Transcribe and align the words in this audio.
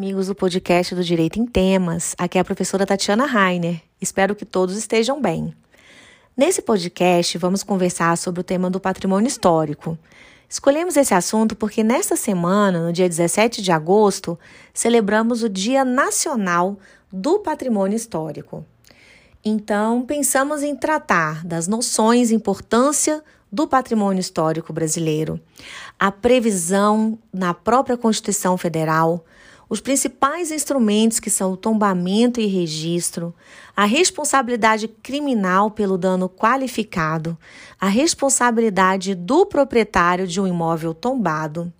Amigos 0.00 0.28
do 0.28 0.34
podcast 0.34 0.94
do 0.94 1.04
Direito 1.04 1.38
em 1.38 1.44
Temas. 1.44 2.14
Aqui 2.16 2.38
é 2.38 2.40
a 2.40 2.44
professora 2.44 2.86
Tatiana 2.86 3.26
Rainer. 3.26 3.82
Espero 4.00 4.34
que 4.34 4.46
todos 4.46 4.74
estejam 4.74 5.20
bem. 5.20 5.54
Nesse 6.34 6.62
podcast, 6.62 7.36
vamos 7.36 7.62
conversar 7.62 8.16
sobre 8.16 8.40
o 8.40 8.42
tema 8.42 8.70
do 8.70 8.80
patrimônio 8.80 9.28
histórico. 9.28 9.98
Escolhemos 10.48 10.96
esse 10.96 11.12
assunto 11.12 11.54
porque 11.54 11.84
nesta 11.84 12.16
semana, 12.16 12.86
no 12.86 12.94
dia 12.94 13.06
17 13.06 13.60
de 13.60 13.70
agosto, 13.70 14.38
celebramos 14.72 15.42
o 15.42 15.50
Dia 15.50 15.84
Nacional 15.84 16.78
do 17.12 17.40
Patrimônio 17.40 17.94
Histórico. 17.94 18.64
Então, 19.44 20.00
pensamos 20.06 20.62
em 20.62 20.74
tratar 20.74 21.44
das 21.44 21.68
noções 21.68 22.30
e 22.30 22.34
importância 22.34 23.22
do 23.52 23.68
patrimônio 23.68 24.20
histórico 24.20 24.72
brasileiro, 24.72 25.38
a 25.98 26.10
previsão 26.10 27.18
na 27.30 27.52
própria 27.52 27.98
Constituição 27.98 28.56
Federal, 28.56 29.26
os 29.70 29.80
principais 29.80 30.50
instrumentos 30.50 31.20
que 31.20 31.30
são 31.30 31.52
o 31.52 31.56
tombamento 31.56 32.40
e 32.40 32.46
registro, 32.46 33.32
a 33.76 33.84
responsabilidade 33.84 34.88
criminal 34.88 35.70
pelo 35.70 35.96
dano 35.96 36.28
qualificado, 36.28 37.38
a 37.80 37.86
responsabilidade 37.86 39.14
do 39.14 39.46
proprietário 39.46 40.26
de 40.26 40.40
um 40.40 40.46
imóvel 40.46 40.92
tombado, 40.92 41.72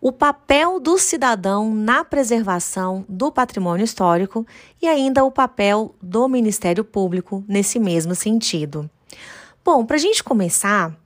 o 0.00 0.10
papel 0.10 0.80
do 0.80 0.98
cidadão 0.98 1.72
na 1.72 2.04
preservação 2.04 3.04
do 3.08 3.30
patrimônio 3.30 3.84
histórico 3.84 4.44
e 4.82 4.88
ainda 4.88 5.24
o 5.24 5.30
papel 5.30 5.94
do 6.02 6.26
Ministério 6.26 6.82
Público 6.82 7.44
nesse 7.46 7.78
mesmo 7.78 8.12
sentido. 8.14 8.90
Bom, 9.64 9.86
para 9.86 9.96
a 9.96 10.00
gente 10.00 10.24
começar, 10.24 10.98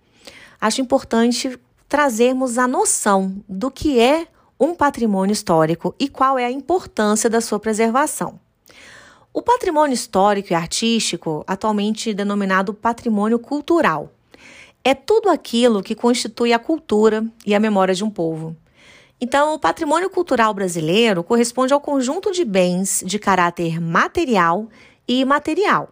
acho 0.59 0.81
importante 0.81 1.59
trazermos 1.87 2.57
a 2.57 2.67
noção 2.67 3.45
do 3.47 3.71
que 3.71 4.01
é 4.01 4.27
um 4.59 4.75
patrimônio 4.75 5.33
histórico 5.33 5.95
e 5.99 6.09
qual 6.09 6.39
é 6.39 6.45
a 6.45 6.51
importância 6.51 7.29
da 7.29 7.41
sua 7.41 7.59
preservação. 7.59 8.39
O 9.33 9.43
patrimônio 9.43 9.95
histórico 9.95 10.53
e 10.53 10.55
artístico, 10.55 11.45
atualmente 11.47 12.15
denominado 12.15 12.73
patrimônio 12.73 13.39
cultural, 13.39 14.13
é 14.85 14.95
tudo 14.95 15.29
aquilo 15.29 15.83
que 15.83 15.95
constitui 15.95 16.53
a 16.53 16.59
cultura 16.59 17.25
e 17.45 17.55
a 17.55 17.59
memória 17.59 17.95
de 17.95 18.05
um 18.05 18.11
povo. 18.11 18.57
Então, 19.21 19.55
o 19.55 19.59
patrimônio 19.59 20.11
cultural 20.11 20.53
brasileiro 20.53 21.25
corresponde 21.25 21.73
ao 21.73 21.81
conjunto 21.81 22.31
de 22.31 22.45
bens 22.45 23.03
de 23.05 23.19
caráter 23.19 23.81
material 23.81 24.69
e 25.09 25.21
imaterial, 25.21 25.89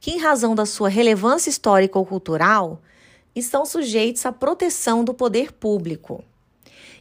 que, 0.00 0.10
em 0.10 0.18
razão 0.18 0.54
da 0.54 0.66
sua 0.66 0.88
relevância 0.88 1.48
histórica 1.48 1.98
ou 1.98 2.04
cultural, 2.04 2.82
estão 3.34 3.64
sujeitos 3.64 4.26
à 4.26 4.32
proteção 4.32 5.04
do 5.04 5.14
poder 5.14 5.52
público. 5.52 6.24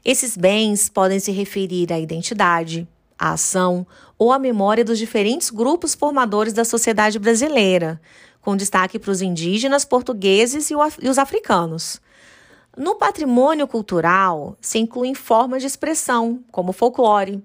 Esses 0.05 0.35
bens 0.35 0.89
podem 0.89 1.17
se 1.17 1.31
referir 1.31 1.93
à 1.93 1.99
identidade, 1.99 2.85
à 3.17 3.31
ação 3.31 3.87
ou 4.17 4.33
à 4.33 4.39
memória 4.39 4.83
dos 4.83 4.99
diferentes 4.99 5.49
grupos 5.49 5.95
formadores 5.95 6.51
da 6.51 6.65
sociedade 6.65 7.17
brasileira, 7.17 8.01
com 8.41 8.57
destaque 8.57 8.99
para 8.99 9.11
os 9.11 9.21
indígenas, 9.21 9.85
portugueses 9.85 10.69
e 10.69 10.75
os 10.75 11.17
africanos. 11.17 12.01
No 12.75 12.95
patrimônio 12.95 13.65
cultural 13.65 14.57
se 14.59 14.77
incluem 14.77 15.15
formas 15.15 15.61
de 15.61 15.67
expressão, 15.67 16.43
como 16.51 16.73
folclore, 16.73 17.41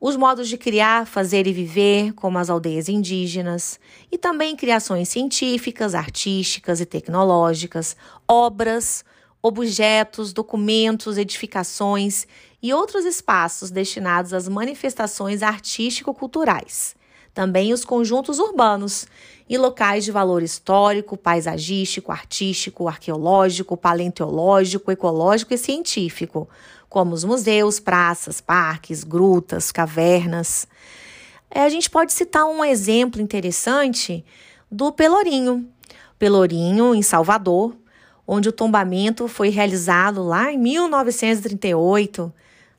os 0.00 0.16
modos 0.16 0.48
de 0.48 0.58
criar, 0.58 1.06
fazer 1.06 1.46
e 1.46 1.52
viver, 1.52 2.12
como 2.14 2.36
as 2.36 2.50
aldeias 2.50 2.88
indígenas, 2.88 3.78
e 4.10 4.18
também 4.18 4.56
criações 4.56 5.08
científicas, 5.08 5.94
artísticas 5.94 6.80
e 6.80 6.86
tecnológicas, 6.86 7.96
obras, 8.26 9.04
objetos, 9.42 10.32
documentos, 10.32 11.18
edificações 11.18 12.26
e 12.62 12.72
outros 12.72 13.04
espaços 13.04 13.70
destinados 13.70 14.32
às 14.32 14.48
manifestações 14.48 15.42
artístico-culturais. 15.42 16.94
Também 17.34 17.72
os 17.72 17.84
conjuntos 17.84 18.38
urbanos 18.38 19.06
e 19.48 19.58
locais 19.58 20.04
de 20.04 20.12
valor 20.12 20.42
histórico, 20.42 21.16
paisagístico, 21.16 22.12
artístico, 22.12 22.86
arqueológico, 22.86 23.76
paleontológico, 23.76 24.92
ecológico 24.92 25.52
e 25.52 25.58
científico, 25.58 26.48
como 26.88 27.14
os 27.14 27.24
museus, 27.24 27.80
praças, 27.80 28.40
parques, 28.40 29.02
grutas, 29.02 29.72
cavernas. 29.72 30.68
É, 31.50 31.62
a 31.62 31.68
gente 31.68 31.90
pode 31.90 32.12
citar 32.12 32.44
um 32.44 32.64
exemplo 32.64 33.20
interessante 33.20 34.24
do 34.70 34.92
Pelourinho. 34.92 35.68
Pelourinho, 36.18 36.94
em 36.94 37.02
Salvador, 37.02 37.74
onde 38.26 38.48
o 38.48 38.52
tombamento 38.52 39.28
foi 39.28 39.48
realizado 39.48 40.22
lá 40.22 40.52
em 40.52 40.58
1938 40.58 42.32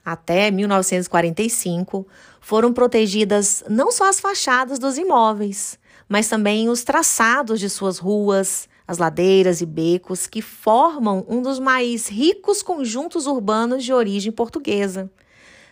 até 0.03 0.51
1945, 0.51 2.05
foram 2.41 2.73
protegidas 2.73 3.63
não 3.69 3.91
só 3.91 4.09
as 4.09 4.19
fachadas 4.19 4.77
dos 4.77 4.97
imóveis, 4.97 5.79
mas 6.09 6.27
também 6.27 6.67
os 6.67 6.83
traçados 6.83 7.59
de 7.59 7.69
suas 7.69 7.97
ruas, 7.97 8.67
as 8.85 8.97
ladeiras 8.97 9.61
e 9.61 9.65
becos 9.65 10.27
que 10.27 10.41
formam 10.41 11.25
um 11.29 11.41
dos 11.41 11.57
mais 11.57 12.09
ricos 12.09 12.61
conjuntos 12.61 13.27
urbanos 13.27 13.83
de 13.83 13.93
origem 13.93 14.31
portuguesa. 14.31 15.09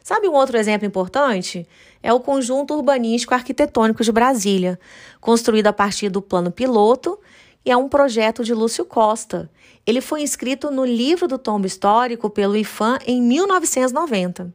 Sabe 0.03 0.27
um 0.27 0.33
outro 0.33 0.57
exemplo 0.57 0.87
importante? 0.87 1.67
É 2.01 2.11
o 2.11 2.19
conjunto 2.19 2.73
urbanístico 2.73 3.35
arquitetônico 3.35 4.03
de 4.03 4.11
Brasília, 4.11 4.79
construído 5.19 5.67
a 5.67 5.73
partir 5.73 6.09
do 6.09 6.21
plano 6.21 6.49
piloto 6.51 7.19
e 7.65 7.71
é 7.71 7.77
um 7.77 7.87
projeto 7.87 8.43
de 8.43 8.53
Lúcio 8.53 8.85
Costa. 8.85 9.49
Ele 9.85 10.01
foi 10.01 10.21
inscrito 10.21 10.71
no 10.71 10.85
livro 10.85 11.27
do 11.27 11.37
tombo 11.37 11.67
histórico 11.67 12.29
pelo 12.29 12.55
IFAM 12.55 12.97
em 13.05 13.21
1990. 13.21 14.53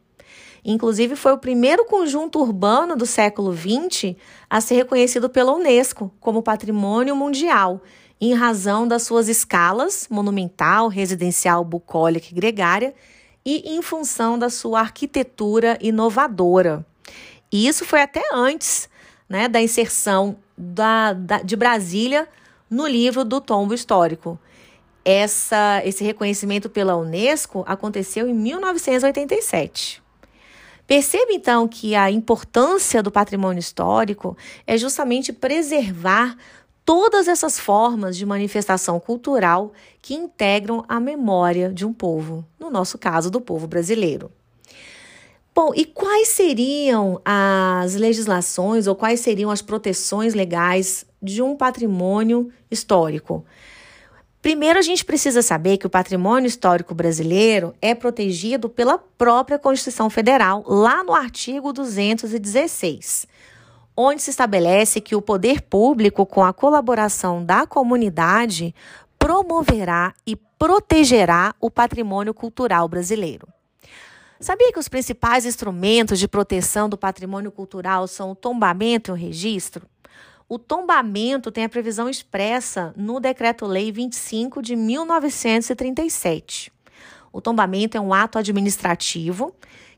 Inclusive, 0.64 1.14
foi 1.14 1.32
o 1.32 1.38
primeiro 1.38 1.84
conjunto 1.84 2.40
urbano 2.40 2.96
do 2.96 3.06
século 3.06 3.56
XX 3.56 4.16
a 4.50 4.60
ser 4.60 4.74
reconhecido 4.74 5.30
pela 5.30 5.54
Unesco 5.54 6.12
como 6.18 6.42
patrimônio 6.42 7.14
mundial, 7.14 7.80
em 8.20 8.34
razão 8.34 8.88
das 8.88 9.04
suas 9.04 9.28
escalas 9.28 10.08
monumental, 10.10 10.88
residencial, 10.88 11.64
bucólica 11.64 12.26
e 12.30 12.34
gregária, 12.34 12.94
e 13.44 13.76
em 13.76 13.80
função 13.80 14.36
da 14.36 14.50
sua 14.50 14.80
arquitetura 14.80 15.78
inovadora. 15.80 16.84
E 17.52 17.68
isso 17.68 17.84
foi 17.84 18.00
até 18.00 18.22
antes 18.32 18.88
né, 19.28 19.46
da 19.46 19.62
inserção 19.62 20.36
da, 20.58 21.12
da 21.12 21.42
de 21.42 21.54
Brasília 21.54 22.28
no 22.68 22.86
livro 22.86 23.24
do 23.24 23.40
tombo 23.40 23.74
histórico. 23.74 24.38
Essa, 25.04 25.82
esse 25.84 26.02
reconhecimento 26.02 26.68
pela 26.68 26.96
Unesco 26.96 27.64
aconteceu 27.66 28.26
em 28.28 28.34
1987. 28.34 30.02
Perceba 30.86 31.32
então 31.32 31.66
que 31.66 31.94
a 31.94 32.10
importância 32.10 33.02
do 33.02 33.10
patrimônio 33.10 33.60
histórico 33.60 34.36
é 34.66 34.78
justamente 34.78 35.32
preservar 35.32 36.36
todas 36.84 37.26
essas 37.26 37.58
formas 37.58 38.16
de 38.16 38.24
manifestação 38.24 39.00
cultural 39.00 39.72
que 40.00 40.14
integram 40.14 40.84
a 40.88 41.00
memória 41.00 41.72
de 41.72 41.84
um 41.84 41.92
povo, 41.92 42.46
no 42.58 42.70
nosso 42.70 42.96
caso, 42.96 43.28
do 43.28 43.40
povo 43.40 43.66
brasileiro. 43.66 44.30
Bom, 45.56 45.72
e 45.74 45.86
quais 45.86 46.28
seriam 46.28 47.18
as 47.24 47.94
legislações 47.94 48.86
ou 48.86 48.94
quais 48.94 49.20
seriam 49.20 49.50
as 49.50 49.62
proteções 49.62 50.34
legais 50.34 51.06
de 51.22 51.40
um 51.40 51.56
patrimônio 51.56 52.52
histórico? 52.70 53.42
Primeiro, 54.42 54.78
a 54.78 54.82
gente 54.82 55.02
precisa 55.02 55.40
saber 55.40 55.78
que 55.78 55.86
o 55.86 55.90
patrimônio 55.90 56.46
histórico 56.46 56.94
brasileiro 56.94 57.74
é 57.80 57.94
protegido 57.94 58.68
pela 58.68 58.98
própria 58.98 59.58
Constituição 59.58 60.10
Federal, 60.10 60.62
lá 60.66 61.02
no 61.02 61.14
artigo 61.14 61.72
216, 61.72 63.26
onde 63.96 64.20
se 64.20 64.28
estabelece 64.28 65.00
que 65.00 65.16
o 65.16 65.22
poder 65.22 65.62
público, 65.62 66.26
com 66.26 66.44
a 66.44 66.52
colaboração 66.52 67.42
da 67.42 67.66
comunidade, 67.66 68.74
promoverá 69.18 70.12
e 70.26 70.36
protegerá 70.36 71.54
o 71.58 71.70
patrimônio 71.70 72.34
cultural 72.34 72.86
brasileiro. 72.86 73.55
Sabia 74.38 74.70
que 74.70 74.78
os 74.78 74.88
principais 74.88 75.46
instrumentos 75.46 76.18
de 76.18 76.28
proteção 76.28 76.90
do 76.90 76.98
patrimônio 76.98 77.50
cultural 77.50 78.06
são 78.06 78.32
o 78.32 78.34
tombamento 78.34 79.10
e 79.10 79.12
o 79.12 79.14
registro? 79.14 79.86
O 80.46 80.58
tombamento 80.58 81.50
tem 81.50 81.64
a 81.64 81.68
previsão 81.68 82.06
expressa 82.08 82.92
no 82.96 83.18
Decreto-Lei 83.18 83.90
25 83.90 84.60
de 84.60 84.76
1937. 84.76 86.70
O 87.32 87.40
tombamento 87.40 87.96
é 87.96 88.00
um 88.00 88.12
ato 88.12 88.38
administrativo 88.38 89.54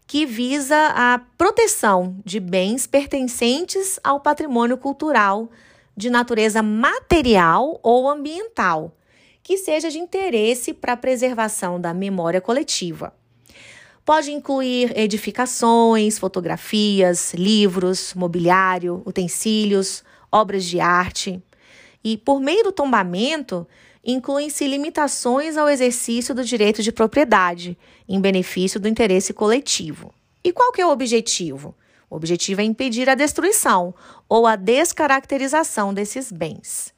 que 0.07 0.25
visa 0.25 0.93
a 0.95 1.21
proteção 1.37 2.17
de 2.25 2.39
bens 2.39 2.87
pertencentes 2.87 3.99
ao 4.05 4.21
patrimônio 4.21 4.79
cultural 4.79 5.51
de 5.97 6.09
natureza 6.09 6.63
material 6.63 7.81
ou 7.83 8.09
ambiental, 8.09 8.97
que 9.43 9.59
seja 9.59 9.91
de 9.91 9.99
interesse 9.99 10.73
para 10.73 10.93
a 10.93 10.97
preservação 10.97 11.81
da 11.81 11.93
memória 11.93 12.41
coletiva. 12.41 13.13
Pode 14.09 14.33
incluir 14.33 14.99
edificações, 14.99 16.19
fotografias, 16.19 17.35
livros, 17.35 18.15
mobiliário, 18.15 19.03
utensílios, 19.05 20.03
obras 20.33 20.65
de 20.65 20.81
arte. 20.81 21.43
E, 22.03 22.17
por 22.17 22.41
meio 22.41 22.65
do 22.65 22.73
tombamento, 22.73 23.69
incluem-se 24.03 24.67
limitações 24.67 25.59
ao 25.59 25.69
exercício 25.69 26.35
do 26.35 26.43
direito 26.43 26.83
de 26.83 26.91
propriedade, 26.91 27.77
em 28.09 28.19
benefício 28.19 28.81
do 28.81 28.89
interesse 28.89 29.35
coletivo. 29.35 30.11
E 30.43 30.55
qual 30.55 30.73
que 30.73 30.81
é 30.81 30.87
o 30.87 30.91
objetivo? 30.91 31.75
O 32.09 32.17
objetivo 32.17 32.63
é 32.63 32.65
impedir 32.65 33.11
a 33.11 33.15
destruição 33.15 33.95
ou 34.27 34.47
a 34.47 34.57
descaracterização 34.57 35.93
desses 35.93 36.33
bens. 36.33 36.95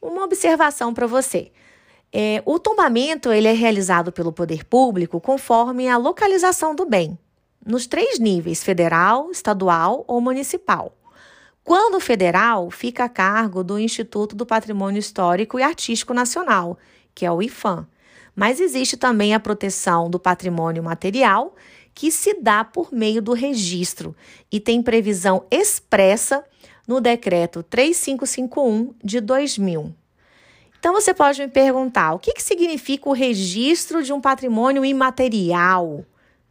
Uma 0.00 0.22
observação 0.22 0.94
para 0.94 1.08
você. 1.08 1.50
É, 2.12 2.42
o 2.46 2.58
tombamento 2.58 3.30
ele 3.30 3.48
é 3.48 3.52
realizado 3.52 4.10
pelo 4.10 4.32
poder 4.32 4.64
público 4.64 5.20
conforme 5.20 5.88
a 5.88 5.96
localização 5.96 6.74
do 6.74 6.86
bem, 6.86 7.18
nos 7.64 7.86
três 7.86 8.18
níveis: 8.18 8.62
federal, 8.62 9.30
estadual 9.30 10.04
ou 10.06 10.20
municipal. 10.20 10.94
Quando 11.62 12.00
federal, 12.00 12.70
fica 12.70 13.04
a 13.04 13.08
cargo 13.10 13.62
do 13.62 13.78
Instituto 13.78 14.34
do 14.34 14.46
Patrimônio 14.46 14.98
Histórico 14.98 15.58
e 15.58 15.62
Artístico 15.62 16.14
Nacional, 16.14 16.78
que 17.14 17.26
é 17.26 17.30
o 17.30 17.42
IFAM. 17.42 17.86
Mas 18.34 18.58
existe 18.58 18.96
também 18.96 19.34
a 19.34 19.40
proteção 19.40 20.08
do 20.08 20.18
patrimônio 20.18 20.82
material, 20.82 21.54
que 21.92 22.10
se 22.10 22.40
dá 22.40 22.64
por 22.64 22.90
meio 22.90 23.20
do 23.20 23.34
registro 23.34 24.16
e 24.50 24.60
tem 24.60 24.80
previsão 24.80 25.44
expressa 25.50 26.42
no 26.86 27.02
decreto 27.02 27.62
3551 27.62 28.94
de 29.04 29.20
2000. 29.20 29.92
Então 30.78 30.92
você 30.92 31.12
pode 31.12 31.40
me 31.40 31.48
perguntar: 31.48 32.14
o 32.14 32.18
que, 32.18 32.32
que 32.32 32.42
significa 32.42 33.08
o 33.08 33.12
registro 33.12 34.02
de 34.02 34.12
um 34.12 34.20
patrimônio 34.20 34.84
imaterial? 34.84 36.04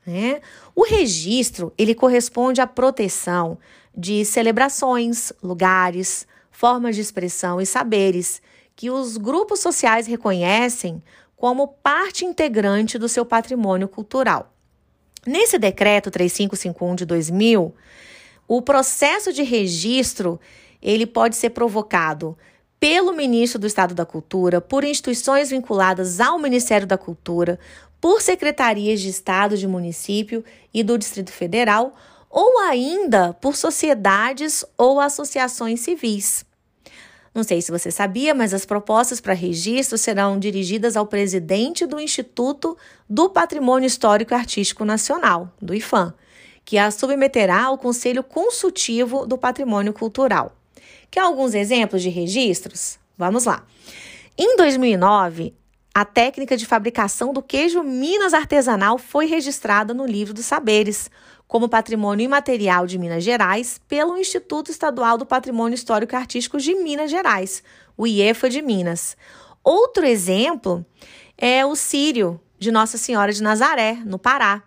Né? 0.06 0.42
O 0.76 0.84
registro 0.84 1.74
ele 1.78 1.94
corresponde 1.94 2.62
à 2.62 2.68
proteção 2.68 3.58
de 3.96 4.24
celebrações, 4.24 5.34
lugares, 5.42 6.28
formas 6.52 6.96
de 6.96 7.02
expressão 7.02 7.60
e 7.60 7.66
saberes 7.66 8.42
que 8.76 8.92
os 8.92 9.18
grupos 9.18 9.60
sociais 9.60 10.06
reconhecem 10.06 11.02
como 11.36 11.68
parte 11.68 12.26
integrante 12.26 12.98
do 12.98 13.10
seu 13.10 13.26
patrimônio 13.26 13.88
cultural. 13.88 14.54
Nesse 15.26 15.58
decreto 15.58 16.10
3551 16.10 16.96
de 16.96 17.06
2000, 17.06 17.76
o 18.48 18.62
processo 18.62 19.34
de 19.34 19.44
registro 19.44 20.40
ele 20.82 21.06
pode 21.06 21.36
ser 21.36 21.50
provocado 21.50 22.38
pelo 22.80 23.14
ministro 23.14 23.60
do 23.60 23.68
Estado 23.68 23.94
da 23.96 24.06
Cultura, 24.06 24.62
por 24.62 24.84
instituições 24.84 25.50
vinculadas 25.50 26.20
ao 26.20 26.38
Ministério 26.38 26.86
da 26.86 26.98
Cultura, 26.98 27.60
por 28.00 28.22
secretarias 28.22 29.02
de 29.02 29.10
Estado, 29.10 29.58
de 29.58 29.68
município 29.68 30.44
e 30.74 30.84
do 30.84 30.98
Distrito 30.98 31.32
Federal, 31.32 31.96
ou 32.30 32.60
ainda 32.60 33.34
por 33.34 33.56
sociedades 33.56 34.64
ou 34.78 35.00
associações 35.00 35.80
civis. 35.80 36.46
Não 37.34 37.44
sei 37.44 37.62
se 37.62 37.72
você 37.72 37.92
sabia, 37.92 38.34
mas 38.34 38.54
as 38.54 38.66
propostas 38.66 39.22
para 39.22 39.34
registro 39.34 39.98
serão 39.98 40.40
dirigidas 40.40 40.98
ao 40.98 41.06
presidente 41.06 41.86
do 41.86 42.00
Instituto 42.00 42.76
do 43.08 43.30
Patrimônio 43.30 43.86
Histórico 43.86 44.34
e 44.34 44.36
Artístico 44.36 44.84
Nacional, 44.84 45.54
do 45.62 45.74
IFAM, 45.74 46.14
que 46.66 46.78
a 46.78 46.90
submeterá 46.90 47.66
ao 47.66 47.78
Conselho 47.78 48.24
Consultivo 48.24 49.26
do 49.26 49.38
Patrimônio 49.38 49.94
Cultural. 49.94 50.57
Quer 51.10 51.22
alguns 51.22 51.54
exemplos 51.54 52.02
de 52.02 52.10
registros? 52.10 53.00
Vamos 53.18 53.46
lá. 53.46 53.64
Em 54.38 54.56
2009, 54.56 55.54
a 55.94 56.06
técnica 56.06 56.56
de 56.56 56.66
fabricação 56.66 57.34
do 57.34 57.42
queijo 57.42 57.82
Minas 57.82 58.34
artesanal 58.34 59.00
foi 59.00 59.26
registrada 59.26 59.94
no 59.96 60.06
Livro 60.06 60.34
dos 60.34 60.46
Saberes, 60.46 61.10
como 61.48 61.70
patrimônio 61.70 62.24
imaterial 62.24 62.86
de 62.86 63.00
Minas 63.00 63.24
Gerais, 63.24 63.80
pelo 63.88 64.18
Instituto 64.18 64.70
Estadual 64.70 65.18
do 65.18 65.26
Patrimônio 65.26 65.74
Histórico 65.74 66.14
e 66.14 66.18
Artístico 66.18 66.60
de 66.60 66.76
Minas 66.76 67.10
Gerais, 67.10 67.64
o 67.98 68.06
IEFA 68.06 68.50
de 68.50 68.62
Minas. 68.62 69.18
Outro 69.64 70.06
exemplo 70.06 70.86
é 71.38 71.66
o 71.66 71.76
Sírio 71.76 72.40
de 72.60 72.72
Nossa 72.72 72.98
Senhora 72.98 73.32
de 73.32 73.42
Nazaré, 73.42 73.98
no 74.06 74.20
Pará. 74.20 74.64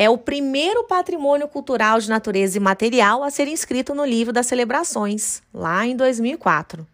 É 0.00 0.08
o 0.08 0.16
primeiro 0.16 0.84
patrimônio 0.84 1.48
cultural 1.48 1.98
de 1.98 2.08
natureza 2.08 2.56
imaterial 2.56 3.24
a 3.24 3.30
ser 3.30 3.48
inscrito 3.48 3.96
no 3.96 4.04
livro 4.04 4.32
das 4.32 4.46
celebrações, 4.46 5.42
lá 5.52 5.84
em 5.84 5.96
2004. 5.96 6.86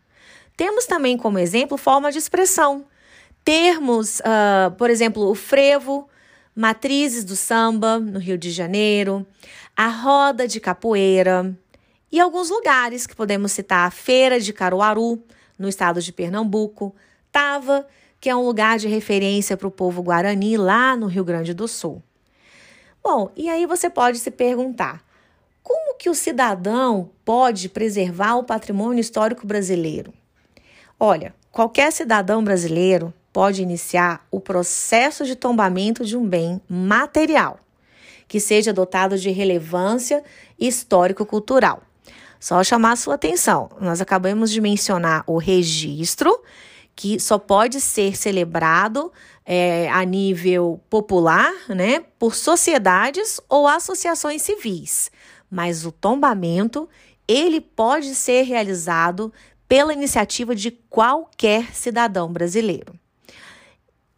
Temos 0.57 0.87
também 0.87 1.15
como 1.19 1.39
exemplo 1.39 1.77
formas 1.77 2.15
de 2.15 2.19
expressão. 2.19 2.87
Termos, 3.45 4.21
uh, 4.21 4.71
por 4.79 4.89
exemplo, 4.89 5.29
o 5.29 5.35
frevo, 5.35 6.09
matrizes 6.57 7.25
do 7.25 7.37
samba, 7.37 8.01
no 8.01 8.19
Rio 8.19 8.39
de 8.39 8.51
Janeiro, 8.51 9.27
a 9.77 9.89
roda 9.89 10.49
de 10.49 10.59
capoeira 10.59 11.55
e 12.11 12.19
alguns 12.19 12.49
lugares 12.49 13.07
que 13.07 13.15
podemos 13.15 13.53
citar 13.53 13.87
a 13.87 13.91
Feira 13.91 14.41
de 14.41 14.51
Caruaru, 14.51 15.23
no 15.59 15.69
estado 15.69 16.01
de 16.01 16.11
Pernambuco, 16.11 16.95
Tava, 17.31 17.87
que 18.19 18.31
é 18.31 18.35
um 18.35 18.47
lugar 18.47 18.79
de 18.79 18.89
referência 18.89 19.59
para 19.59 19.69
o 19.69 19.71
povo 19.71 20.03
guarani 20.03 20.57
lá 20.57 20.97
no 20.97 21.07
Rio 21.07 21.23
Grande 21.23 21.53
do 21.53 21.69
Sul. 21.69 22.03
Bom, 23.07 23.31
e 23.37 23.51
aí 23.51 23.67
você 23.67 23.91
pode 23.91 24.19
se 24.19 24.31
perguntar: 24.31 25.05
como 25.63 25.95
que 25.99 26.09
o 26.09 26.15
cidadão 26.15 27.11
pode 27.23 27.69
preservar 27.69 28.37
o 28.37 28.45
patrimônio 28.45 28.99
histórico 28.99 29.47
brasileiro? 29.47 30.15
Olha, 30.99 31.35
qualquer 31.53 31.93
cidadão 31.93 32.43
brasileiro 32.43 33.13
pode 33.31 33.63
iniciar 33.63 34.27
o 34.31 34.41
processo 34.41 35.27
de 35.27 35.37
tombamento 35.37 36.03
de 36.03 36.17
um 36.17 36.27
bem 36.27 36.63
material 36.67 37.59
que 38.27 38.41
seja 38.41 38.73
dotado 38.73 39.19
de 39.19 39.31
relevância 39.31 40.25
histórico-cultural. 40.59 41.83
Só 42.41 42.65
chamar 42.65 42.93
a 42.93 42.97
sua 42.97 43.17
atenção, 43.17 43.71
nós 43.81 44.01
acabamos 44.01 44.51
de 44.51 44.63
mencionar 44.63 45.25
o 45.27 45.37
registro, 45.37 46.43
que 46.97 47.19
só 47.19 47.39
pode 47.39 47.81
ser 47.81 48.17
celebrado 48.17 49.13
é, 49.45 49.91
a 49.91 50.05
nível 50.05 50.81
popular, 50.89 51.53
né, 51.69 52.01
por 52.19 52.35
sociedades 52.35 53.41
ou 53.49 53.67
associações 53.67 54.43
civis. 54.43 55.11
Mas 55.51 55.85
o 55.85 55.93
tombamento, 55.93 56.89
ele 57.27 57.61
pode 57.61 58.15
ser 58.15 58.43
realizado 58.43 59.33
pela 59.69 59.93
iniciativa 59.93 60.55
de 60.55 60.71
qualquer 60.71 61.75
cidadão 61.75 62.33
brasileiro. 62.33 62.95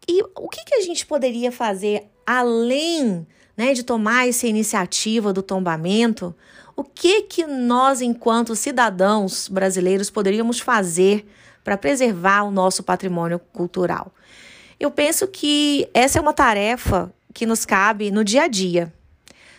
E 0.09 0.23
o 0.23 0.49
que, 0.49 0.65
que 0.65 0.75
a 0.75 0.81
gente 0.83 1.05
poderia 1.05 1.51
fazer 1.51 2.09
além 2.25 3.27
né, 3.57 3.73
de 3.73 3.83
tomar 3.83 4.29
essa 4.29 4.47
iniciativa 4.47 5.33
do 5.33 5.43
tombamento? 5.43 6.35
O 6.77 6.85
que, 6.85 7.23
que 7.23 7.47
nós, 7.47 8.03
enquanto 8.03 8.55
cidadãos 8.55 9.49
brasileiros, 9.49 10.11
poderíamos 10.11 10.61
fazer 10.61 11.27
para 11.65 11.79
preservar 11.79 12.43
o 12.43 12.51
nosso 12.51 12.83
patrimônio 12.83 13.39
cultural? 13.39 14.13
Eu 14.79 14.91
penso 14.91 15.27
que 15.27 15.89
essa 15.95 16.19
é 16.19 16.21
uma 16.21 16.35
tarefa 16.35 17.11
que 17.33 17.47
nos 17.47 17.65
cabe 17.65 18.11
no 18.11 18.23
dia 18.23 18.43
a 18.43 18.49
dia, 18.49 18.93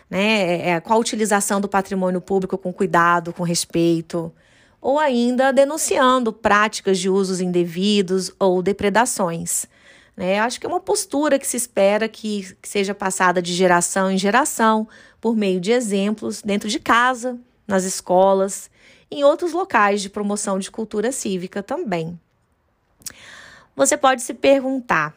né? 0.07 0.21
É, 0.21 0.69
é, 0.69 0.79
com 0.79 0.93
a 0.93 0.97
utilização 0.97 1.59
do 1.59 1.67
patrimônio 1.67 2.21
público 2.21 2.55
com 2.55 2.71
cuidado, 2.71 3.33
com 3.33 3.41
respeito, 3.41 4.31
ou 4.79 5.00
ainda 5.00 5.51
denunciando 5.51 6.31
práticas 6.31 7.00
de 7.00 7.09
usos 7.09 7.41
indevidos 7.41 8.31
ou 8.39 8.62
depredações. 8.62 9.65
Né? 10.17 10.39
Acho 10.39 10.59
que 10.59 10.65
é 10.65 10.69
uma 10.69 10.79
postura 10.79 11.38
que 11.38 11.45
se 11.47 11.55
espera 11.55 12.09
que, 12.09 12.57
que 12.59 12.67
seja 12.67 12.95
passada 12.95 13.39
de 13.39 13.53
geração 13.53 14.09
em 14.09 14.17
geração, 14.17 14.88
por 15.21 15.36
meio 15.36 15.62
de 15.62 15.71
exemplos 15.71 16.41
dentro 16.41 16.67
de 16.67 16.79
casa, 16.79 17.39
nas 17.67 17.83
escolas, 17.83 18.71
em 19.12 19.24
outros 19.24 19.53
locais 19.53 20.01
de 20.01 20.09
promoção 20.09 20.57
de 20.57 20.71
cultura 20.71 21.12
cívica 21.12 21.62
também. 21.62 22.19
Você 23.75 23.95
pode 23.95 24.24
se 24.24 24.33
perguntar 24.33 25.15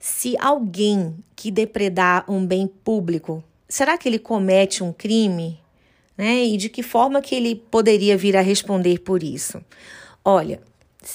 se 0.00 0.36
alguém 0.38 1.16
que 1.36 1.50
depredar 1.50 2.28
um 2.28 2.44
bem 2.44 2.66
público, 2.66 3.42
será 3.68 3.96
que 3.96 4.08
ele 4.08 4.18
comete 4.18 4.82
um 4.82 4.92
crime? 4.92 5.60
Né? 6.18 6.44
E 6.44 6.56
de 6.56 6.68
que 6.68 6.82
forma 6.82 7.22
que 7.22 7.34
ele 7.34 7.54
poderia 7.54 8.16
vir 8.16 8.36
a 8.36 8.40
responder 8.40 8.98
por 8.98 9.22
isso? 9.22 9.64
Olha, 10.24 10.60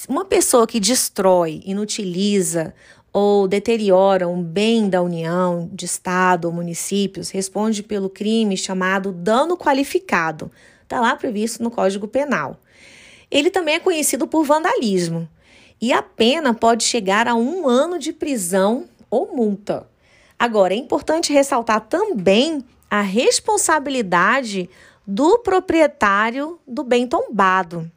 uma 0.07 0.25
pessoa 0.25 0.65
que 0.65 0.79
destrói, 0.79 1.61
inutiliza 1.65 2.73
ou 3.11 3.47
deteriora 3.47 4.27
um 4.27 4.41
bem 4.41 4.89
da 4.89 5.01
União, 5.01 5.69
de 5.73 5.85
Estado 5.85 6.45
ou 6.45 6.51
municípios 6.51 7.29
responde 7.29 7.81
pelo 7.81 8.09
crime 8.09 8.55
chamado 8.55 9.11
dano 9.11 9.57
qualificado. 9.57 10.51
Está 10.83 10.99
lá 10.99 11.15
previsto 11.15 11.63
no 11.63 11.71
Código 11.71 12.07
Penal. 12.07 12.59
Ele 13.29 13.49
também 13.49 13.75
é 13.75 13.79
conhecido 13.79 14.27
por 14.27 14.43
vandalismo 14.43 15.27
e 15.81 15.93
a 15.93 16.01
pena 16.01 16.53
pode 16.53 16.83
chegar 16.83 17.27
a 17.27 17.35
um 17.35 17.67
ano 17.67 17.97
de 17.97 18.11
prisão 18.11 18.85
ou 19.09 19.35
multa. 19.35 19.87
Agora, 20.37 20.73
é 20.73 20.77
importante 20.77 21.33
ressaltar 21.33 21.81
também 21.81 22.63
a 22.89 23.01
responsabilidade 23.01 24.69
do 25.05 25.39
proprietário 25.39 26.59
do 26.67 26.83
bem 26.83 27.07
tombado, 27.07 27.91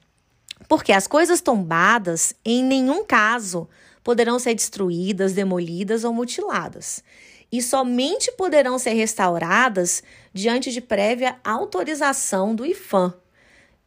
porque 0.68 0.92
as 0.92 1.06
coisas 1.06 1.40
tombadas, 1.40 2.34
em 2.44 2.62
nenhum 2.62 3.04
caso, 3.04 3.68
poderão 4.02 4.38
ser 4.38 4.54
destruídas, 4.54 5.32
demolidas 5.32 6.04
ou 6.04 6.12
mutiladas. 6.12 7.02
E 7.50 7.60
somente 7.60 8.32
poderão 8.32 8.78
ser 8.78 8.92
restauradas 8.92 10.02
diante 10.32 10.72
de 10.72 10.80
prévia 10.80 11.36
autorização 11.44 12.54
do 12.54 12.64
IFAM, 12.64 13.12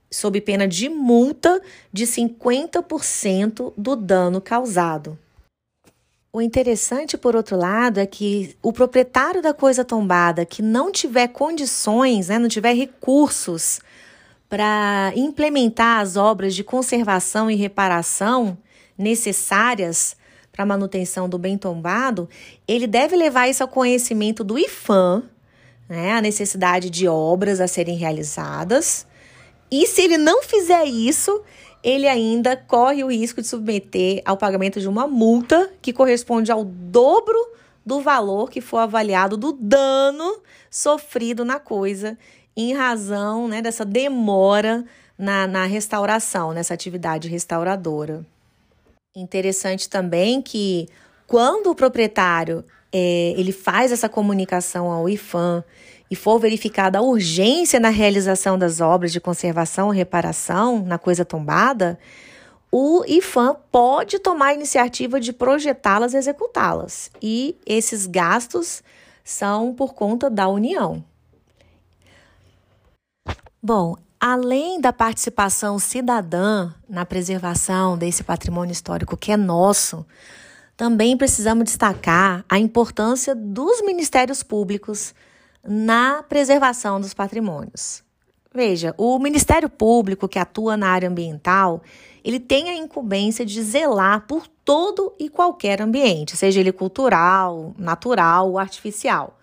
sob 0.09 0.39
pena 0.41 0.67
de 0.67 0.87
multa 0.87 1.61
de 1.91 2.05
50% 2.05 3.73
do 3.75 3.95
dano 3.95 4.39
causado. 4.39 5.17
O 6.31 6.41
interessante, 6.41 7.17
por 7.17 7.33
outro 7.33 7.55
lado, 7.55 7.97
é 7.97 8.05
que 8.05 8.57
o 8.61 8.73
proprietário 8.73 9.41
da 9.41 9.53
coisa 9.53 9.85
tombada 9.85 10.45
que 10.45 10.61
não 10.61 10.91
tiver 10.91 11.29
condições, 11.29 12.27
né, 12.27 12.37
não 12.37 12.49
tiver 12.49 12.73
recursos 12.73 13.79
para 14.49 15.13
implementar 15.15 16.01
as 16.01 16.17
obras 16.17 16.53
de 16.53 16.61
conservação 16.63 17.49
e 17.49 17.55
reparação 17.55 18.57
necessárias 18.97 20.15
para 20.51 20.63
a 20.63 20.65
manutenção 20.65 21.27
do 21.27 21.37
bem 21.37 21.57
tombado, 21.57 22.29
ele 22.67 22.87
deve 22.87 23.15
levar 23.15 23.49
isso 23.49 23.61
ao 23.61 23.67
conhecimento 23.67 24.43
do 24.43 24.57
IFAM, 24.57 25.23
né, 25.89 26.13
a 26.13 26.21
necessidade 26.21 26.89
de 26.89 27.07
obras 27.07 27.59
a 27.59 27.67
serem 27.67 27.97
realizadas. 27.97 29.05
E 29.69 29.85
se 29.85 30.01
ele 30.01 30.17
não 30.17 30.41
fizer 30.41 30.85
isso, 30.85 31.43
ele 31.83 32.07
ainda 32.07 32.55
corre 32.55 33.03
o 33.03 33.11
risco 33.11 33.41
de 33.41 33.47
submeter 33.47 34.21
ao 34.25 34.37
pagamento 34.37 34.79
de 34.79 34.87
uma 34.87 35.07
multa 35.07 35.71
que 35.81 35.91
corresponde 35.91 36.51
ao 36.51 36.63
dobro 36.63 37.37
do 37.85 38.01
valor 38.01 38.49
que 38.49 38.61
for 38.61 38.77
avaliado 38.77 39.37
do 39.37 39.51
dano 39.51 40.39
sofrido 40.71 41.45
na 41.45 41.59
coisa 41.59 42.17
em 42.55 42.73
razão 42.73 43.47
né, 43.47 43.61
dessa 43.61 43.85
demora 43.85 44.85
na, 45.17 45.45
na 45.45 45.65
restauração, 45.65 46.53
nessa 46.53 46.73
atividade 46.73 47.27
restauradora. 47.27 48.25
Interessante 49.15 49.87
também 49.89 50.41
que 50.41 50.89
quando 51.25 51.67
o 51.67 51.75
proprietário 51.75 52.65
é, 52.91 53.33
ele 53.37 53.53
faz 53.53 53.93
essa 53.93 54.09
comunicação 54.09 54.91
ao 54.91 55.07
IFAM 55.07 55.63
e 56.11 56.15
for 56.17 56.37
verificada 56.37 56.97
a 56.97 57.01
urgência 57.01 57.79
na 57.79 57.87
realização 57.87 58.59
das 58.59 58.81
obras 58.81 59.13
de 59.13 59.21
conservação 59.21 59.93
e 59.93 59.97
reparação 59.97 60.83
na 60.85 60.97
coisa 60.97 61.23
tombada, 61.23 61.97
o 62.69 63.05
IFAM 63.07 63.55
pode 63.71 64.19
tomar 64.19 64.47
a 64.47 64.53
iniciativa 64.53 65.17
de 65.17 65.31
projetá-las 65.31 66.13
e 66.13 66.17
executá-las. 66.17 67.09
E 67.21 67.57
esses 67.65 68.05
gastos 68.05 68.83
são 69.23 69.73
por 69.73 69.93
conta 69.93 70.29
da 70.29 70.49
União. 70.49 71.01
Bom, 73.63 73.95
além 74.27 74.81
da 74.81 74.91
participação 74.91 75.77
cidadã 75.77 76.73
na 76.89 77.05
preservação 77.05 77.95
desse 77.95 78.23
patrimônio 78.23 78.71
histórico 78.71 79.15
que 79.15 79.31
é 79.31 79.37
nosso, 79.37 80.03
também 80.75 81.15
precisamos 81.15 81.65
destacar 81.65 82.43
a 82.49 82.57
importância 82.57 83.35
dos 83.35 83.83
ministérios 83.83 84.41
públicos 84.41 85.13
na 85.63 86.23
preservação 86.23 86.99
dos 86.99 87.13
patrimônios. 87.13 88.03
Veja, 88.51 88.95
o 88.97 89.19
Ministério 89.19 89.69
Público 89.69 90.27
que 90.27 90.39
atua 90.39 90.75
na 90.75 90.87
área 90.87 91.07
ambiental, 91.07 91.83
ele 92.23 92.39
tem 92.39 92.71
a 92.71 92.75
incumbência 92.75 93.45
de 93.45 93.61
zelar 93.61 94.25
por 94.25 94.47
todo 94.47 95.13
e 95.19 95.29
qualquer 95.29 95.83
ambiente, 95.83 96.35
seja 96.35 96.61
ele 96.61 96.71
cultural, 96.71 97.75
natural 97.77 98.49
ou 98.49 98.57
artificial. 98.57 99.39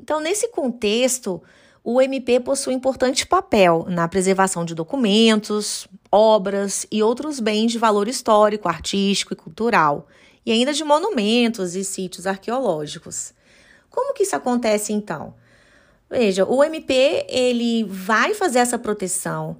Então, 0.00 0.20
nesse 0.20 0.48
contexto, 0.48 1.42
o 1.88 2.02
MP 2.02 2.40
possui 2.40 2.74
importante 2.74 3.24
papel 3.24 3.86
na 3.88 4.08
preservação 4.08 4.64
de 4.64 4.74
documentos, 4.74 5.86
obras 6.10 6.84
e 6.90 7.00
outros 7.00 7.38
bens 7.38 7.70
de 7.70 7.78
valor 7.78 8.08
histórico, 8.08 8.68
artístico 8.68 9.34
e 9.34 9.36
cultural, 9.36 10.08
e 10.44 10.50
ainda 10.50 10.72
de 10.72 10.82
monumentos 10.82 11.76
e 11.76 11.84
sítios 11.84 12.26
arqueológicos. 12.26 13.32
Como 13.88 14.12
que 14.14 14.24
isso 14.24 14.34
acontece 14.34 14.92
então? 14.92 15.32
Veja, 16.10 16.44
o 16.44 16.64
MP 16.64 17.24
ele 17.28 17.84
vai 17.84 18.34
fazer 18.34 18.58
essa 18.58 18.76
proteção 18.76 19.56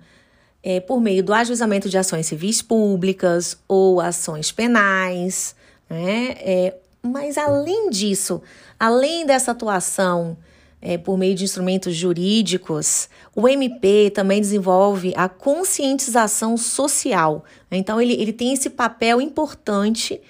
é, 0.65 0.81
por 0.81 1.01
meio 1.01 1.23
do 1.23 1.33
ajuizamento 1.33 1.89
de 1.89 1.97
ações 1.97 2.27
civis 2.27 2.61
públicas 2.61 3.57
ou 3.69 4.01
ações 4.01 4.51
penais, 4.51 5.55
né? 5.89 6.35
É, 6.41 6.75
mas 7.01 7.39
além 7.39 7.89
disso, 7.89 8.43
além 8.81 9.25
dessa 9.25 9.53
atuação 9.53 10.37
é, 10.81 10.99
por 10.99 11.17
meio 11.17 11.35
de 11.35 11.45
instrumentos 11.45 11.95
jurídicos, 11.95 13.09
o 13.35 13.49
MP 13.49 14.11
também 14.15 14.41
desenvolve 14.41 15.13
a 15.17 15.29
conscientização 15.29 16.57
social. 16.57 17.45
Então, 17.71 18.01
ele, 18.01 18.13
ele 18.15 18.33
tem 18.33 18.53
esse 18.53 18.71
papel 18.71 19.21
importante 19.21 20.21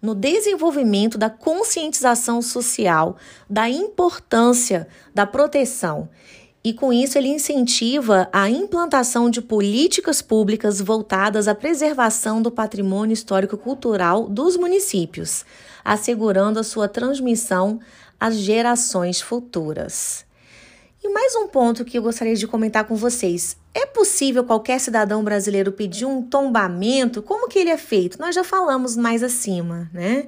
no 0.00 0.14
desenvolvimento 0.14 1.18
da 1.18 1.28
conscientização 1.28 2.40
social 2.40 3.16
da 3.48 3.68
importância 3.68 4.86
da 5.14 5.26
proteção. 5.26 6.08
E 6.62 6.72
com 6.72 6.92
isso, 6.92 7.16
ele 7.16 7.28
incentiva 7.28 8.28
a 8.32 8.50
implantação 8.50 9.30
de 9.30 9.40
políticas 9.40 10.20
públicas 10.20 10.80
voltadas 10.80 11.46
à 11.46 11.54
preservação 11.54 12.42
do 12.42 12.50
patrimônio 12.50 13.14
histórico-cultural 13.14 14.28
dos 14.28 14.56
municípios, 14.56 15.44
assegurando 15.86 16.58
a 16.58 16.64
sua 16.64 16.88
transmissão 16.88 17.78
às 18.18 18.34
gerações 18.34 19.20
futuras. 19.20 20.26
E 21.02 21.08
mais 21.08 21.36
um 21.36 21.46
ponto 21.46 21.84
que 21.84 21.96
eu 21.96 22.02
gostaria 22.02 22.34
de 22.34 22.46
comentar 22.48 22.84
com 22.84 22.96
vocês. 22.96 23.56
É 23.72 23.86
possível 23.86 24.42
qualquer 24.42 24.80
cidadão 24.80 25.22
brasileiro 25.22 25.70
pedir 25.70 26.04
um 26.04 26.20
tombamento? 26.20 27.22
Como 27.22 27.48
que 27.48 27.60
ele 27.60 27.70
é 27.70 27.76
feito? 27.76 28.18
Nós 28.18 28.34
já 28.34 28.42
falamos 28.42 28.96
mais 28.96 29.22
acima, 29.22 29.88
né? 29.92 30.26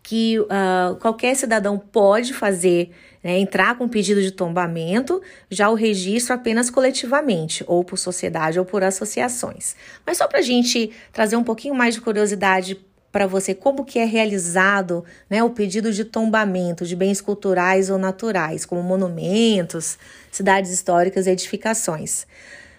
Que 0.00 0.38
uh, 0.38 0.94
qualquer 1.00 1.34
cidadão 1.34 1.76
pode 1.76 2.32
fazer, 2.32 2.92
né, 3.22 3.38
entrar 3.38 3.76
com 3.76 3.88
pedido 3.88 4.22
de 4.22 4.30
tombamento, 4.30 5.20
já 5.50 5.70
o 5.70 5.74
registro 5.74 6.34
apenas 6.34 6.70
coletivamente, 6.70 7.64
ou 7.66 7.82
por 7.82 7.98
sociedade 7.98 8.60
ou 8.60 8.64
por 8.64 8.84
associações. 8.84 9.74
Mas 10.06 10.18
só 10.18 10.28
para 10.28 10.38
a 10.38 10.42
gente 10.42 10.92
trazer 11.12 11.34
um 11.34 11.42
pouquinho 11.42 11.74
mais 11.74 11.94
de 11.94 12.00
curiosidade 12.00 12.78
para 13.14 13.28
você 13.28 13.54
como 13.54 13.84
que 13.84 14.00
é 14.00 14.04
realizado 14.04 15.04
né, 15.30 15.40
o 15.40 15.50
pedido 15.50 15.92
de 15.92 16.04
tombamento 16.04 16.84
de 16.84 16.96
bens 16.96 17.20
culturais 17.20 17.88
ou 17.88 17.96
naturais, 17.96 18.66
como 18.66 18.82
monumentos, 18.82 19.96
cidades 20.32 20.72
históricas 20.72 21.28
e 21.28 21.30
edificações. 21.30 22.26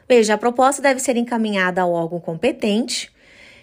Veja, 0.10 0.34
a 0.34 0.38
proposta 0.38 0.82
deve 0.82 1.00
ser 1.00 1.16
encaminhada 1.16 1.82
ao 1.82 1.94
órgão 1.94 2.20
competente 2.20 3.10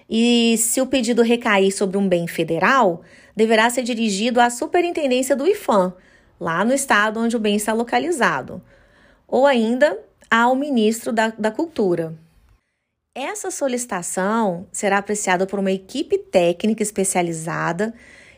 e, 0.09 0.57
se 0.57 0.81
o 0.81 0.87
pedido 0.87 1.21
recair 1.21 1.71
sobre 1.73 1.99
um 1.99 2.09
bem 2.09 2.26
federal, 2.26 3.02
deverá 3.37 3.69
ser 3.69 3.83
dirigido 3.83 4.41
à 4.41 4.49
superintendência 4.49 5.37
do 5.37 5.47
IFAM, 5.47 5.93
lá 6.41 6.64
no 6.64 6.73
estado 6.73 7.21
onde 7.21 7.37
o 7.37 7.41
bem 7.41 7.55
está 7.55 7.75
localizado, 7.75 8.62
ou 9.29 9.47
ainda 9.47 9.99
ao 10.31 10.57
ministro 10.57 11.12
da, 11.12 11.35
da 11.38 11.50
Cultura. 11.50 12.14
Essa 13.14 13.50
solicitação 13.50 14.66
será 14.73 14.97
apreciada 14.97 15.47
por 15.47 15.59
uma 15.59 15.71
equipe 15.71 16.16
técnica 16.16 16.83
especializada 16.83 17.92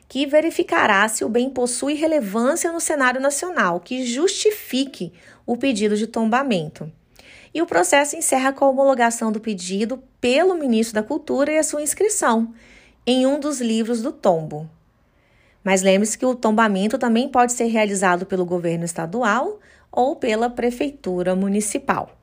que 0.08 0.26
verificará 0.26 1.08
se 1.08 1.24
o 1.24 1.28
bem 1.28 1.48
possui 1.48 1.94
relevância 1.94 2.72
no 2.72 2.80
cenário 2.80 3.20
nacional 3.20 3.78
que 3.78 4.04
justifique 4.04 5.12
o 5.46 5.56
pedido 5.56 5.96
de 5.96 6.08
tombamento. 6.08 6.90
E 7.54 7.62
o 7.62 7.66
processo 7.66 8.16
encerra 8.16 8.52
com 8.52 8.64
a 8.64 8.70
homologação 8.70 9.30
do 9.30 9.38
pedido 9.38 10.02
pelo 10.20 10.56
ministro 10.56 10.96
da 10.96 11.04
Cultura 11.04 11.52
e 11.52 11.58
a 11.58 11.62
sua 11.62 11.80
inscrição 11.80 12.52
em 13.06 13.26
um 13.26 13.38
dos 13.38 13.60
livros 13.60 14.02
do 14.02 14.10
tombo. 14.10 14.68
Mas 15.62 15.82
lembre-se 15.82 16.18
que 16.18 16.26
o 16.26 16.34
tombamento 16.34 16.98
também 16.98 17.28
pode 17.28 17.52
ser 17.52 17.66
realizado 17.66 18.26
pelo 18.26 18.44
governo 18.44 18.84
estadual 18.84 19.60
ou 19.92 20.16
pela 20.16 20.50
prefeitura 20.50 21.36
municipal. 21.36 22.18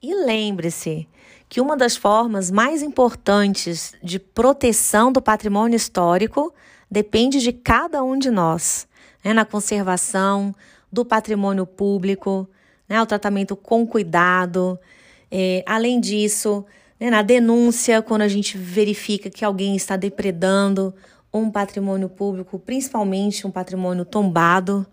E 0.00 0.14
lembre-se 0.14 1.08
que 1.56 1.60
uma 1.62 1.74
das 1.74 1.96
formas 1.96 2.50
mais 2.50 2.82
importantes 2.82 3.94
de 4.02 4.18
proteção 4.18 5.10
do 5.10 5.22
patrimônio 5.22 5.74
histórico 5.74 6.52
depende 6.90 7.40
de 7.40 7.50
cada 7.50 8.04
um 8.04 8.18
de 8.18 8.30
nós, 8.30 8.86
né, 9.24 9.32
na 9.32 9.42
conservação 9.42 10.54
do 10.92 11.02
patrimônio 11.02 11.64
público, 11.64 12.46
né, 12.86 13.00
o 13.00 13.06
tratamento 13.06 13.56
com 13.56 13.86
cuidado. 13.86 14.78
É, 15.30 15.64
além 15.66 15.98
disso, 15.98 16.62
né, 17.00 17.08
na 17.08 17.22
denúncia, 17.22 18.02
quando 18.02 18.20
a 18.20 18.28
gente 18.28 18.58
verifica 18.58 19.30
que 19.30 19.42
alguém 19.42 19.74
está 19.76 19.96
depredando 19.96 20.94
um 21.32 21.50
patrimônio 21.50 22.10
público, 22.10 22.58
principalmente 22.58 23.46
um 23.46 23.50
patrimônio 23.50 24.04
tombado, 24.04 24.86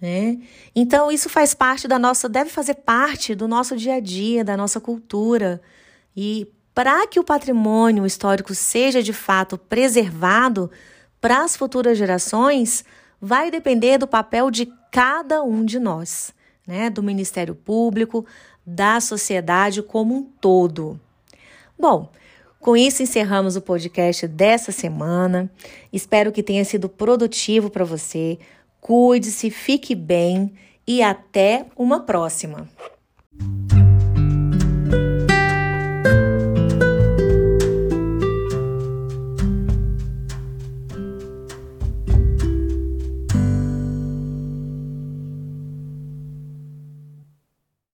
né? 0.00 0.38
Então, 0.76 1.10
isso 1.10 1.28
faz 1.28 1.54
parte 1.54 1.88
da 1.88 1.98
nossa, 1.98 2.28
deve 2.28 2.50
fazer 2.50 2.74
parte 2.74 3.34
do 3.34 3.48
nosso 3.48 3.76
dia 3.76 3.94
a 3.94 4.00
dia, 4.00 4.44
da 4.44 4.56
nossa 4.56 4.80
cultura. 4.80 5.60
E 6.16 6.46
para 6.74 7.06
que 7.06 7.20
o 7.20 7.24
patrimônio 7.24 8.04
histórico 8.04 8.54
seja 8.54 9.02
de 9.02 9.12
fato 9.12 9.56
preservado 9.56 10.70
para 11.20 11.44
as 11.44 11.56
futuras 11.56 11.96
gerações, 11.96 12.84
vai 13.20 13.50
depender 13.50 13.96
do 13.98 14.06
papel 14.06 14.50
de 14.50 14.66
cada 14.90 15.42
um 15.42 15.64
de 15.64 15.78
nós, 15.78 16.34
né? 16.66 16.90
Do 16.90 17.02
Ministério 17.02 17.54
Público, 17.54 18.26
da 18.66 19.00
sociedade 19.00 19.82
como 19.82 20.14
um 20.14 20.22
todo. 20.22 21.00
Bom, 21.78 22.10
com 22.60 22.76
isso 22.76 23.02
encerramos 23.02 23.56
o 23.56 23.60
podcast 23.60 24.26
dessa 24.26 24.72
semana. 24.72 25.50
Espero 25.92 26.32
que 26.32 26.42
tenha 26.42 26.64
sido 26.64 26.88
produtivo 26.88 27.70
para 27.70 27.84
você. 27.84 28.38
Cuide-se, 28.80 29.50
fique 29.50 29.94
bem 29.94 30.52
e 30.86 31.02
até 31.02 31.66
uma 31.76 32.00
próxima. 32.00 32.68